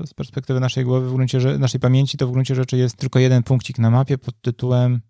z 0.07 0.15
perspektywy 0.15 0.61
naszej 0.61 0.85
głowy, 0.85 1.09
w 1.09 1.15
gruncie, 1.15 1.39
naszej 1.59 1.81
pamięci, 1.81 2.19
to 2.19 2.27
w 2.27 2.33
gruncie 2.33 2.55
rzeczy 2.55 2.77
jest 2.77 2.97
tylko 2.97 3.19
jeden 3.19 3.43
punkcik 3.43 3.79
na 3.79 3.91
mapie 3.91 4.19
pod 4.19 4.41
tytułem 4.41 5.01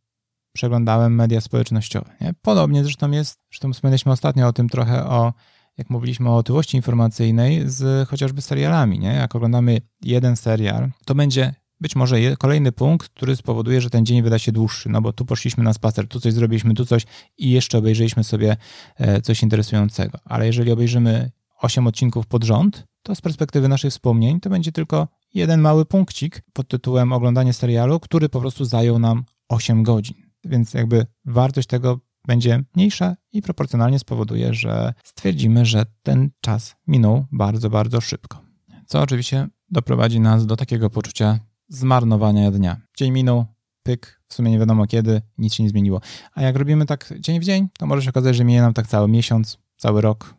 przeglądałem 0.53 1.15
media 1.15 1.41
społecznościowe. 1.41 2.11
Nie? 2.21 2.35
Podobnie 2.43 2.83
zresztą 2.85 3.11
jest, 3.11 3.39
zresztą 3.51 3.73
wspomnieliśmy 3.73 4.13
ostatnio 4.13 4.49
o 4.49 4.53
tym 4.53 4.69
trochę 4.69 5.07
o, 5.07 5.33
jak 5.79 5.91
mówiliśmy 5.91 6.31
o 6.31 6.37
otyłości 6.37 6.77
informacyjnej 6.77 7.63
z 7.67 8.09
chociażby 8.09 8.43
serialami. 8.43 8.99
Nie? 8.99 9.13
Jak 9.13 9.37
oglądamy 9.37 9.81
jeden 10.03 10.37
serial, 10.37 10.91
to 11.05 11.15
będzie 11.15 11.55
być 11.83 11.97
może 11.97 12.37
kolejny 12.37 12.73
punkt, 12.73 13.09
który 13.09 13.37
spowoduje, 13.37 13.81
że 13.81 13.91
ten 13.91 14.07
dzień 14.07 14.23
wyda 14.23 14.39
się 14.39 14.53
dłuższy, 14.53 14.89
no 14.89 15.03
bo 15.03 15.13
tu 15.13 15.25
poszliśmy 15.25 15.65
na 15.65 15.73
spacer, 15.73 16.09
tu 16.09 16.21
coś 16.21 16.33
zrobiliśmy, 16.33 16.75
tu 16.75 16.87
coś 16.87 17.03
i 17.39 17.51
jeszcze 17.51 17.79
obejrzeliśmy 17.79 18.25
sobie 18.25 18.57
e, 18.97 19.21
coś 19.21 19.43
interesującego. 19.43 20.19
Ale 20.25 20.47
jeżeli 20.47 20.73
obejrzymy 20.73 21.31
8 21.61 21.87
odcinków 21.87 22.27
pod 22.27 22.45
rząd, 22.45 22.85
to 23.03 23.15
z 23.15 23.21
perspektywy 23.21 23.69
naszych 23.69 23.91
wspomnień 23.91 24.41
to 24.41 24.51
będzie 24.51 24.73
tylko 24.73 25.09
jeden 25.35 25.61
mały 25.61 25.85
punkcik 25.85 26.43
pod 26.53 26.69
tytułem 26.69 27.13
oglądanie 27.13 27.53
serialu, 27.53 28.01
który 28.01 28.29
po 28.29 28.41
prostu 28.41 28.65
zajął 28.65 28.99
nam 28.99 29.25
8 29.49 29.83
godzin. 29.83 30.32
Więc 30.45 30.75
jakby 30.75 31.07
wartość 31.25 31.69
tego 31.69 32.01
będzie 32.27 32.65
mniejsza 32.75 33.17
i 33.33 33.43
proporcjonalnie 33.43 33.99
spowoduje, 33.99 34.55
że 34.55 34.95
stwierdzimy, 35.05 35.67
że 35.67 35.87
ten 36.03 36.31
czas 36.41 36.77
minął 36.87 37.27
bardzo, 37.33 37.71
bardzo 37.71 38.01
szybko. 38.01 38.41
Co 38.87 39.01
oczywiście 39.01 39.49
doprowadzi 39.71 40.21
nas 40.21 40.47
do 40.47 40.57
takiego 40.57 40.91
poczucia 40.91 41.39
zmarnowania 41.69 42.51
dnia. 42.51 42.81
Dzień 42.97 43.13
minął, 43.13 43.47
pyk, 43.83 44.23
w 44.29 44.35
sumie 44.35 44.51
nie 44.51 44.59
wiadomo 44.59 44.87
kiedy, 44.87 45.23
nic 45.39 45.55
się 45.55 45.63
nie 45.63 45.69
zmieniło. 45.69 46.01
A 46.35 46.43
jak 46.43 46.57
robimy 46.57 46.87
tak 46.87 47.15
dzień 47.21 47.41
w 47.41 47.45
dzień, 47.45 47.69
to 47.79 47.87
może 47.87 48.03
się 48.03 48.11
okazać, 48.11 48.37
że 48.37 48.45
minie 48.45 48.61
nam 48.61 48.75
tak 48.75 48.87
cały 48.87 49.09
miesiąc, 49.09 49.59
cały 49.77 50.01
rok 50.01 50.35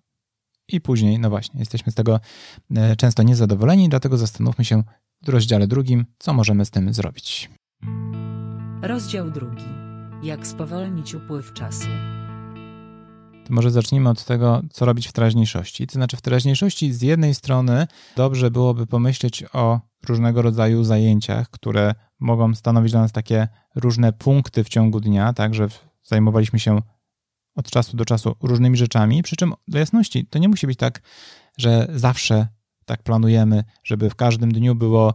i 0.67 0.81
później, 0.81 1.19
no 1.19 1.29
właśnie, 1.29 1.59
jesteśmy 1.59 1.91
z 1.91 1.95
tego 1.95 2.19
e, 2.75 2.95
często 2.95 3.23
niezadowoleni, 3.23 3.89
dlatego 3.89 4.17
zastanówmy 4.17 4.65
się 4.65 4.83
w 5.21 5.29
rozdziale 5.29 5.67
drugim, 5.67 6.05
co 6.19 6.33
możemy 6.33 6.65
z 6.65 6.71
tym 6.71 6.93
zrobić. 6.93 7.49
Rozdział 8.81 9.31
drugi. 9.31 9.63
Jak 10.23 10.47
spowolnić 10.47 11.15
upływ 11.15 11.53
czasu? 11.53 11.87
To 13.45 13.53
może 13.53 13.71
zacznijmy 13.71 14.09
od 14.09 14.25
tego, 14.25 14.61
co 14.71 14.85
robić 14.85 15.07
w 15.07 15.11
teraźniejszości. 15.11 15.87
To 15.87 15.93
znaczy, 15.93 16.17
w 16.17 16.21
teraźniejszości 16.21 16.93
z 16.93 17.01
jednej 17.01 17.35
strony 17.35 17.87
dobrze 18.15 18.51
byłoby 18.51 18.87
pomyśleć 18.87 19.43
o 19.53 19.79
różnego 20.07 20.41
rodzaju 20.41 20.83
zajęciach, 20.83 21.49
które 21.49 21.95
mogą 22.19 22.55
stanowić 22.55 22.91
dla 22.91 23.01
nas 23.01 23.11
takie 23.11 23.47
różne 23.75 24.13
punkty 24.13 24.63
w 24.63 24.69
ciągu 24.69 24.99
dnia, 24.99 25.33
tak, 25.33 25.55
że 25.55 25.67
zajmowaliśmy 26.03 26.59
się 26.59 26.81
od 27.55 27.69
czasu 27.69 27.97
do 27.97 28.05
czasu 28.05 28.35
różnymi 28.41 28.77
rzeczami. 28.77 29.23
Przy 29.23 29.35
czym, 29.35 29.53
do 29.67 29.79
jasności, 29.79 30.25
to 30.25 30.39
nie 30.39 30.49
musi 30.49 30.67
być 30.67 30.79
tak, 30.79 31.01
że 31.57 31.87
zawsze 31.95 32.47
tak 32.85 33.03
planujemy, 33.03 33.63
żeby 33.83 34.09
w 34.09 34.15
każdym 34.15 34.51
dniu 34.51 34.75
było 34.75 35.13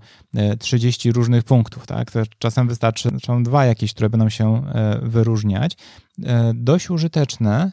30 0.59 1.09
e, 1.09 1.13
różnych 1.13 1.45
punktów, 1.45 1.87
tak? 1.87 2.11
Czasem 2.39 2.69
wystarczy 2.69 3.11
są 3.27 3.43
dwa 3.43 3.65
jakieś, 3.65 3.95
które 3.95 4.11
będą 4.11 4.29
się 4.29 4.67
e, 4.67 4.99
wyróżniać. 5.03 5.77
E, 6.25 6.53
dość 6.55 6.91
użyteczne 6.91 7.73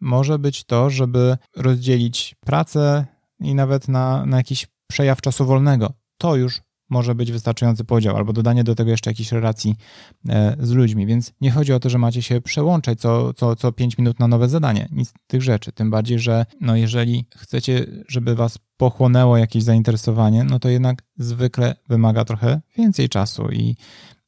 może 0.00 0.38
być 0.38 0.64
to, 0.64 0.90
żeby 0.90 1.36
rozdzielić 1.56 2.36
pracę 2.40 3.06
i 3.40 3.54
nawet 3.54 3.88
na, 3.88 4.26
na 4.26 4.36
jakiś 4.36 4.66
przejaw 4.86 5.20
czasu 5.20 5.46
wolnego. 5.46 5.92
To 6.18 6.36
już 6.36 6.60
może 6.94 7.14
być 7.14 7.32
wystarczający 7.32 7.84
podział, 7.84 8.16
albo 8.16 8.32
dodanie 8.32 8.64
do 8.64 8.74
tego 8.74 8.90
jeszcze 8.90 9.10
jakichś 9.10 9.32
relacji 9.32 9.76
e, 10.28 10.56
z 10.60 10.70
ludźmi. 10.70 11.06
Więc 11.06 11.32
nie 11.40 11.50
chodzi 11.50 11.72
o 11.72 11.80
to, 11.80 11.90
że 11.90 11.98
macie 11.98 12.22
się 12.22 12.40
przełączać 12.40 13.00
co, 13.00 13.34
co, 13.34 13.56
co 13.56 13.72
5 13.72 13.98
minut 13.98 14.20
na 14.20 14.28
nowe 14.28 14.48
zadanie. 14.48 14.88
Nic 14.92 15.12
tych 15.26 15.42
rzeczy. 15.42 15.72
Tym 15.72 15.90
bardziej, 15.90 16.18
że 16.18 16.46
no 16.60 16.76
jeżeli 16.76 17.26
chcecie, 17.36 17.86
żeby 18.08 18.34
was 18.34 18.58
pochłonęło 18.76 19.36
jakieś 19.36 19.62
zainteresowanie, 19.62 20.44
no 20.44 20.58
to 20.58 20.68
jednak 20.68 21.02
zwykle 21.16 21.74
wymaga 21.88 22.24
trochę 22.24 22.60
więcej 22.76 23.08
czasu 23.08 23.48
i, 23.52 23.76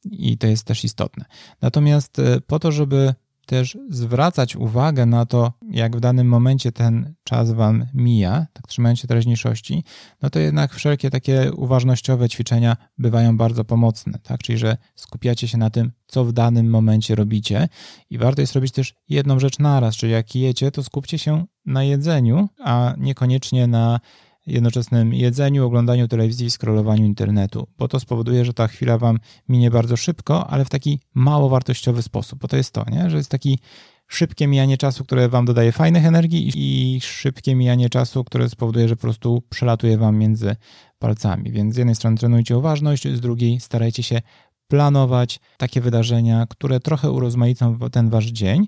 i 0.03 0.37
to 0.37 0.47
jest 0.47 0.63
też 0.63 0.83
istotne. 0.83 1.25
Natomiast 1.61 2.19
e, 2.19 2.41
po 2.41 2.59
to, 2.59 2.71
żeby 2.71 3.13
też 3.47 3.77
zwracać 3.89 4.55
uwagę 4.55 5.05
na 5.05 5.25
to, 5.25 5.53
jak 5.71 5.97
w 5.97 5.99
danym 5.99 6.27
momencie 6.27 6.71
ten 6.71 7.13
czas 7.23 7.51
wam 7.51 7.85
mija, 7.93 8.45
tak 8.53 8.67
trzymając 8.67 8.99
się 8.99 9.07
teraźniejszości, 9.07 9.83
no 10.21 10.29
to 10.29 10.39
jednak 10.39 10.73
wszelkie 10.73 11.09
takie 11.09 11.51
uważnościowe 11.53 12.29
ćwiczenia 12.29 12.77
bywają 12.97 13.37
bardzo 13.37 13.65
pomocne, 13.65 14.19
tak? 14.23 14.43
Czyli, 14.43 14.57
że 14.57 14.77
skupiacie 14.95 15.47
się 15.47 15.57
na 15.57 15.69
tym, 15.69 15.91
co 16.07 16.25
w 16.25 16.33
danym 16.33 16.69
momencie 16.69 17.15
robicie 17.15 17.69
i 18.09 18.17
warto 18.17 18.41
jest 18.41 18.53
robić 18.53 18.71
też 18.71 18.93
jedną 19.09 19.39
rzecz 19.39 19.59
naraz, 19.59 19.95
czyli 19.95 20.11
jak 20.11 20.35
jecie, 20.35 20.71
to 20.71 20.83
skupcie 20.83 21.17
się 21.17 21.45
na 21.65 21.83
jedzeniu, 21.83 22.49
a 22.63 22.93
niekoniecznie 22.97 23.67
na 23.67 23.99
jednoczesnym 24.47 25.13
jedzeniu, 25.13 25.65
oglądaniu 25.65 26.07
telewizji 26.07 26.47
i 26.47 26.51
scrollowaniu 26.51 27.05
internetu, 27.05 27.67
bo 27.77 27.87
to 27.87 27.99
spowoduje, 27.99 28.45
że 28.45 28.53
ta 28.53 28.67
chwila 28.67 28.97
wam 28.97 29.19
minie 29.49 29.71
bardzo 29.71 29.97
szybko, 29.97 30.47
ale 30.49 30.65
w 30.65 30.69
taki 30.69 30.99
mało 31.13 31.49
wartościowy 31.49 32.01
sposób, 32.01 32.39
bo 32.39 32.47
to 32.47 32.57
jest 32.57 32.71
to, 32.71 32.85
nie? 32.91 33.09
że 33.09 33.17
jest 33.17 33.31
taki 33.31 33.59
szybkie 34.07 34.47
mijanie 34.47 34.77
czasu, 34.77 35.03
które 35.03 35.29
wam 35.29 35.45
dodaje 35.45 35.71
fajnych 35.71 36.05
energii 36.05 36.51
i 36.55 37.01
szybkie 37.01 37.55
mijanie 37.55 37.89
czasu, 37.89 38.23
które 38.23 38.49
spowoduje, 38.49 38.87
że 38.87 38.95
po 38.95 39.01
prostu 39.01 39.43
przelatuje 39.49 39.97
wam 39.97 40.17
między 40.17 40.55
palcami. 40.99 41.51
Więc 41.51 41.73
z 41.73 41.77
jednej 41.77 41.95
strony 41.95 42.17
trenujcie 42.17 42.57
uważność, 42.57 43.07
z 43.07 43.21
drugiej 43.21 43.59
starajcie 43.59 44.03
się 44.03 44.21
planować 44.67 45.39
takie 45.57 45.81
wydarzenia, 45.81 46.45
które 46.49 46.79
trochę 46.79 47.11
urozmaicą 47.11 47.79
ten 47.91 48.09
wasz 48.09 48.25
dzień 48.25 48.67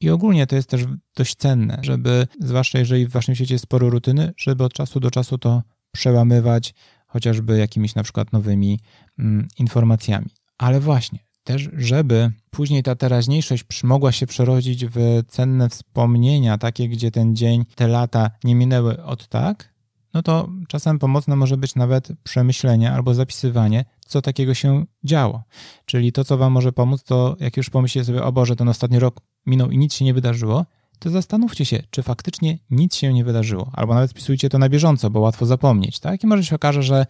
i 0.00 0.10
ogólnie 0.10 0.46
to 0.46 0.56
jest 0.56 0.68
też 0.68 0.84
dość 1.16 1.36
cenne, 1.36 1.78
żeby, 1.82 2.26
zwłaszcza 2.40 2.78
jeżeli 2.78 3.06
w 3.06 3.10
waszym 3.10 3.34
świecie 3.34 3.54
jest 3.54 3.64
sporo 3.64 3.90
rutyny, 3.90 4.32
żeby 4.36 4.64
od 4.64 4.72
czasu 4.72 5.00
do 5.00 5.10
czasu 5.10 5.38
to 5.38 5.62
przełamywać 5.92 6.74
chociażby 7.06 7.58
jakimiś 7.58 7.94
na 7.94 8.02
przykład 8.02 8.32
nowymi 8.32 8.80
mm, 9.18 9.48
informacjami. 9.58 10.30
Ale 10.58 10.80
właśnie, 10.80 11.18
też 11.44 11.68
żeby 11.72 12.32
później 12.50 12.82
ta 12.82 12.94
teraźniejszość 12.96 13.64
mogła 13.84 14.12
się 14.12 14.26
przerodzić 14.26 14.86
w 14.86 15.22
cenne 15.28 15.68
wspomnienia, 15.68 16.58
takie, 16.58 16.88
gdzie 16.88 17.10
ten 17.10 17.36
dzień, 17.36 17.64
te 17.74 17.88
lata 17.88 18.30
nie 18.44 18.54
minęły 18.54 19.02
od 19.02 19.28
tak, 19.28 19.74
no 20.14 20.22
to 20.22 20.48
czasem 20.68 20.98
pomocne 20.98 21.36
może 21.36 21.56
być 21.56 21.74
nawet 21.74 22.08
przemyślenie 22.22 22.92
albo 22.92 23.14
zapisywanie, 23.14 23.84
co 24.06 24.22
takiego 24.22 24.54
się 24.54 24.84
działo. 25.04 25.42
Czyli 25.84 26.12
to, 26.12 26.24
co 26.24 26.38
Wam 26.38 26.52
może 26.52 26.72
pomóc, 26.72 27.04
to 27.04 27.36
jak 27.40 27.56
już 27.56 27.70
pomyślicie 27.70 28.04
sobie, 28.04 28.24
o 28.24 28.32
Boże, 28.32 28.56
ten 28.56 28.68
ostatni 28.68 28.98
rok 28.98 29.20
minął 29.46 29.70
i 29.70 29.78
nic 29.78 29.94
się 29.94 30.04
nie 30.04 30.14
wydarzyło, 30.14 30.66
to 31.00 31.10
zastanówcie 31.10 31.64
się, 31.64 31.82
czy 31.90 32.02
faktycznie 32.02 32.58
nic 32.70 32.94
się 32.94 33.12
nie 33.12 33.24
wydarzyło. 33.24 33.70
Albo 33.72 33.94
nawet 33.94 34.10
spisujcie 34.10 34.48
to 34.48 34.58
na 34.58 34.68
bieżąco, 34.68 35.10
bo 35.10 35.20
łatwo 35.20 35.46
zapomnieć, 35.46 36.00
tak? 36.00 36.24
I 36.24 36.26
może 36.26 36.44
się 36.44 36.56
okaże, 36.56 36.82
że 36.82 37.06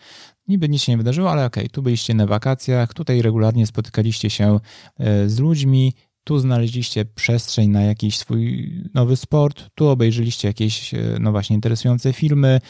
niby 0.48 0.68
nic 0.68 0.82
się 0.82 0.92
nie 0.92 0.98
wydarzyło, 0.98 1.30
ale 1.30 1.46
okej, 1.46 1.62
okay, 1.62 1.70
tu 1.70 1.82
byliście 1.82 2.14
na 2.14 2.26
wakacjach, 2.26 2.94
tutaj 2.94 3.22
regularnie 3.22 3.66
spotykaliście 3.66 4.30
się 4.30 4.60
e, 4.98 5.28
z 5.28 5.38
ludźmi, 5.38 5.92
tu 6.24 6.38
znaleźliście 6.38 7.04
przestrzeń 7.04 7.70
na 7.70 7.82
jakiś 7.82 8.18
swój 8.18 8.72
nowy 8.94 9.16
sport, 9.16 9.64
tu 9.74 9.88
obejrzyliście 9.88 10.48
jakieś, 10.48 10.94
e, 10.94 10.98
no 11.20 11.32
właśnie, 11.32 11.54
interesujące 11.54 12.12
filmy, 12.12 12.60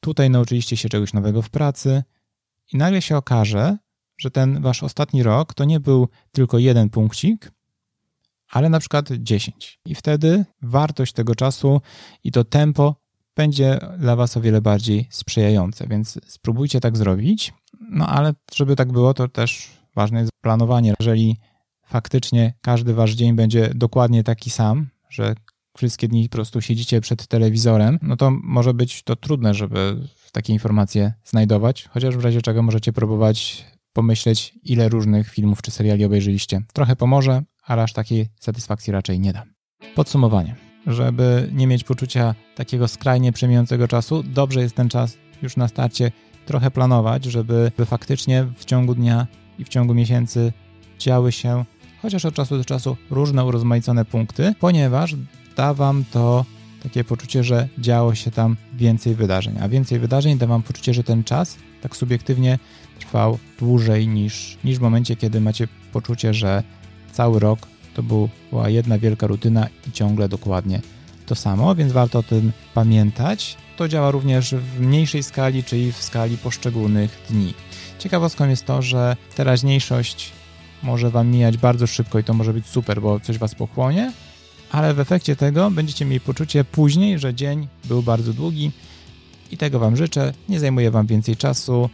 tutaj 0.00 0.30
nauczyliście 0.30 0.76
się 0.76 0.88
czegoś 0.88 1.12
nowego 1.12 1.42
w 1.42 1.50
pracy 1.50 2.02
i 2.72 2.76
nagle 2.76 3.02
się 3.02 3.16
okaże, 3.16 3.76
że 4.18 4.30
ten 4.30 4.62
wasz 4.62 4.82
ostatni 4.82 5.22
rok 5.22 5.54
to 5.54 5.64
nie 5.64 5.80
był 5.80 6.08
tylko 6.32 6.58
jeden 6.58 6.90
punkcik, 6.90 7.52
ale 8.50 8.68
na 8.68 8.80
przykład 8.80 9.08
10. 9.12 9.80
I 9.84 9.94
wtedy 9.94 10.44
wartość 10.62 11.12
tego 11.12 11.34
czasu 11.34 11.80
i 12.24 12.32
to 12.32 12.44
tempo 12.44 12.96
będzie 13.36 13.78
dla 13.98 14.16
Was 14.16 14.36
o 14.36 14.40
wiele 14.40 14.60
bardziej 14.60 15.08
sprzyjające, 15.10 15.86
więc 15.86 16.18
spróbujcie 16.26 16.80
tak 16.80 16.96
zrobić. 16.96 17.52
No 17.90 18.06
ale 18.06 18.32
żeby 18.54 18.76
tak 18.76 18.92
było, 18.92 19.14
to 19.14 19.28
też 19.28 19.70
ważne 19.96 20.20
jest 20.20 20.32
planowanie. 20.40 20.94
Jeżeli 21.00 21.36
faktycznie 21.86 22.54
każdy 22.60 22.94
Wasz 22.94 23.12
dzień 23.12 23.32
będzie 23.32 23.70
dokładnie 23.74 24.24
taki 24.24 24.50
sam, 24.50 24.88
że 25.08 25.34
wszystkie 25.80 26.08
dni 26.08 26.28
po 26.28 26.32
prostu 26.32 26.60
siedzicie 26.60 27.00
przed 27.00 27.26
telewizorem, 27.26 27.98
no 28.02 28.16
to 28.16 28.30
może 28.30 28.74
być 28.74 29.02
to 29.02 29.16
trudne, 29.16 29.54
żeby 29.54 29.96
takie 30.32 30.52
informacje 30.52 31.12
znajdować, 31.24 31.88
chociaż 31.90 32.16
w 32.16 32.24
razie 32.24 32.42
czego 32.42 32.62
możecie 32.62 32.92
próbować 32.92 33.64
pomyśleć, 33.92 34.54
ile 34.64 34.88
różnych 34.88 35.30
filmów 35.30 35.62
czy 35.62 35.70
seriali 35.70 36.04
obejrzyliście. 36.04 36.62
Trochę 36.72 36.96
pomoże, 36.96 37.42
ale 37.66 37.82
aż 37.82 37.92
takiej 37.92 38.26
satysfakcji 38.40 38.92
raczej 38.92 39.20
nie 39.20 39.32
da. 39.32 39.42
Podsumowanie. 39.94 40.56
Żeby 40.86 41.50
nie 41.52 41.66
mieć 41.66 41.84
poczucia 41.84 42.34
takiego 42.54 42.88
skrajnie 42.88 43.32
przemijającego 43.32 43.88
czasu, 43.88 44.22
dobrze 44.22 44.60
jest 44.60 44.74
ten 44.74 44.88
czas 44.88 45.16
już 45.42 45.56
na 45.56 45.68
starcie 45.68 46.12
trochę 46.46 46.70
planować, 46.70 47.24
żeby 47.24 47.72
faktycznie 47.86 48.46
w 48.56 48.64
ciągu 48.64 48.94
dnia 48.94 49.26
i 49.58 49.64
w 49.64 49.68
ciągu 49.68 49.94
miesięcy 49.94 50.52
działy 50.98 51.32
się 51.32 51.64
chociaż 52.02 52.24
od 52.24 52.34
czasu 52.34 52.56
do 52.58 52.64
czasu 52.64 52.96
różne 53.10 53.44
urozmaicone 53.44 54.04
punkty, 54.04 54.54
ponieważ 54.60 55.14
da 55.56 55.74
wam 55.74 56.04
to 56.12 56.44
takie 56.82 57.04
poczucie, 57.04 57.44
że 57.44 57.68
działo 57.78 58.14
się 58.14 58.30
tam 58.30 58.56
więcej 58.72 59.14
wydarzeń, 59.14 59.58
a 59.60 59.68
więcej 59.68 59.98
wydarzeń 59.98 60.38
da 60.38 60.46
wam 60.46 60.62
poczucie, 60.62 60.94
że 60.94 61.04
ten 61.04 61.24
czas 61.24 61.56
tak 61.82 61.96
subiektywnie 61.96 62.58
trwał 62.98 63.38
dłużej 63.58 64.08
niż, 64.08 64.58
niż 64.64 64.78
w 64.78 64.80
momencie, 64.80 65.16
kiedy 65.16 65.40
macie 65.40 65.68
poczucie, 65.92 66.34
że 66.34 66.62
cały 67.12 67.40
rok 67.40 67.58
to 67.94 68.02
była 68.02 68.68
jedna 68.68 68.98
wielka 68.98 69.26
rutyna 69.26 69.66
i 69.88 69.92
ciągle 69.92 70.28
dokładnie 70.28 70.80
to 71.26 71.34
samo, 71.34 71.74
więc 71.74 71.92
warto 71.92 72.18
o 72.18 72.22
tym 72.22 72.52
pamiętać. 72.74 73.56
To 73.76 73.88
działa 73.88 74.10
również 74.10 74.54
w 74.54 74.80
mniejszej 74.80 75.22
skali, 75.22 75.64
czyli 75.64 75.92
w 75.92 76.02
skali 76.02 76.38
poszczególnych 76.38 77.18
dni. 77.30 77.54
Ciekawostką 77.98 78.48
jest 78.48 78.66
to, 78.66 78.82
że 78.82 79.16
teraźniejszość 79.34 80.32
może 80.82 81.10
Wam 81.10 81.28
mijać 81.28 81.56
bardzo 81.56 81.86
szybko 81.86 82.18
i 82.18 82.24
to 82.24 82.34
może 82.34 82.52
być 82.52 82.66
super, 82.66 83.02
bo 83.02 83.20
coś 83.20 83.38
Was 83.38 83.54
pochłonie, 83.54 84.12
ale 84.70 84.94
w 84.94 85.00
efekcie 85.00 85.36
tego 85.36 85.70
będziecie 85.70 86.04
mieli 86.04 86.20
poczucie 86.20 86.64
później, 86.64 87.18
że 87.18 87.34
dzień 87.34 87.68
był 87.84 88.02
bardzo 88.02 88.32
długi 88.32 88.70
i 89.50 89.56
tego 89.56 89.78
Wam 89.78 89.96
życzę. 89.96 90.32
Nie 90.48 90.60
zajmuję 90.60 90.90
Wam 90.90 91.06
więcej 91.06 91.36
czasu. 91.36 91.90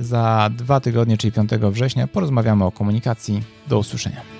Za 0.00 0.50
dwa 0.56 0.80
tygodnie, 0.80 1.18
czyli 1.18 1.32
5 1.32 1.50
września, 1.50 2.06
porozmawiamy 2.06 2.64
o 2.64 2.72
komunikacji. 2.72 3.42
Do 3.68 3.78
usłyszenia. 3.78 4.37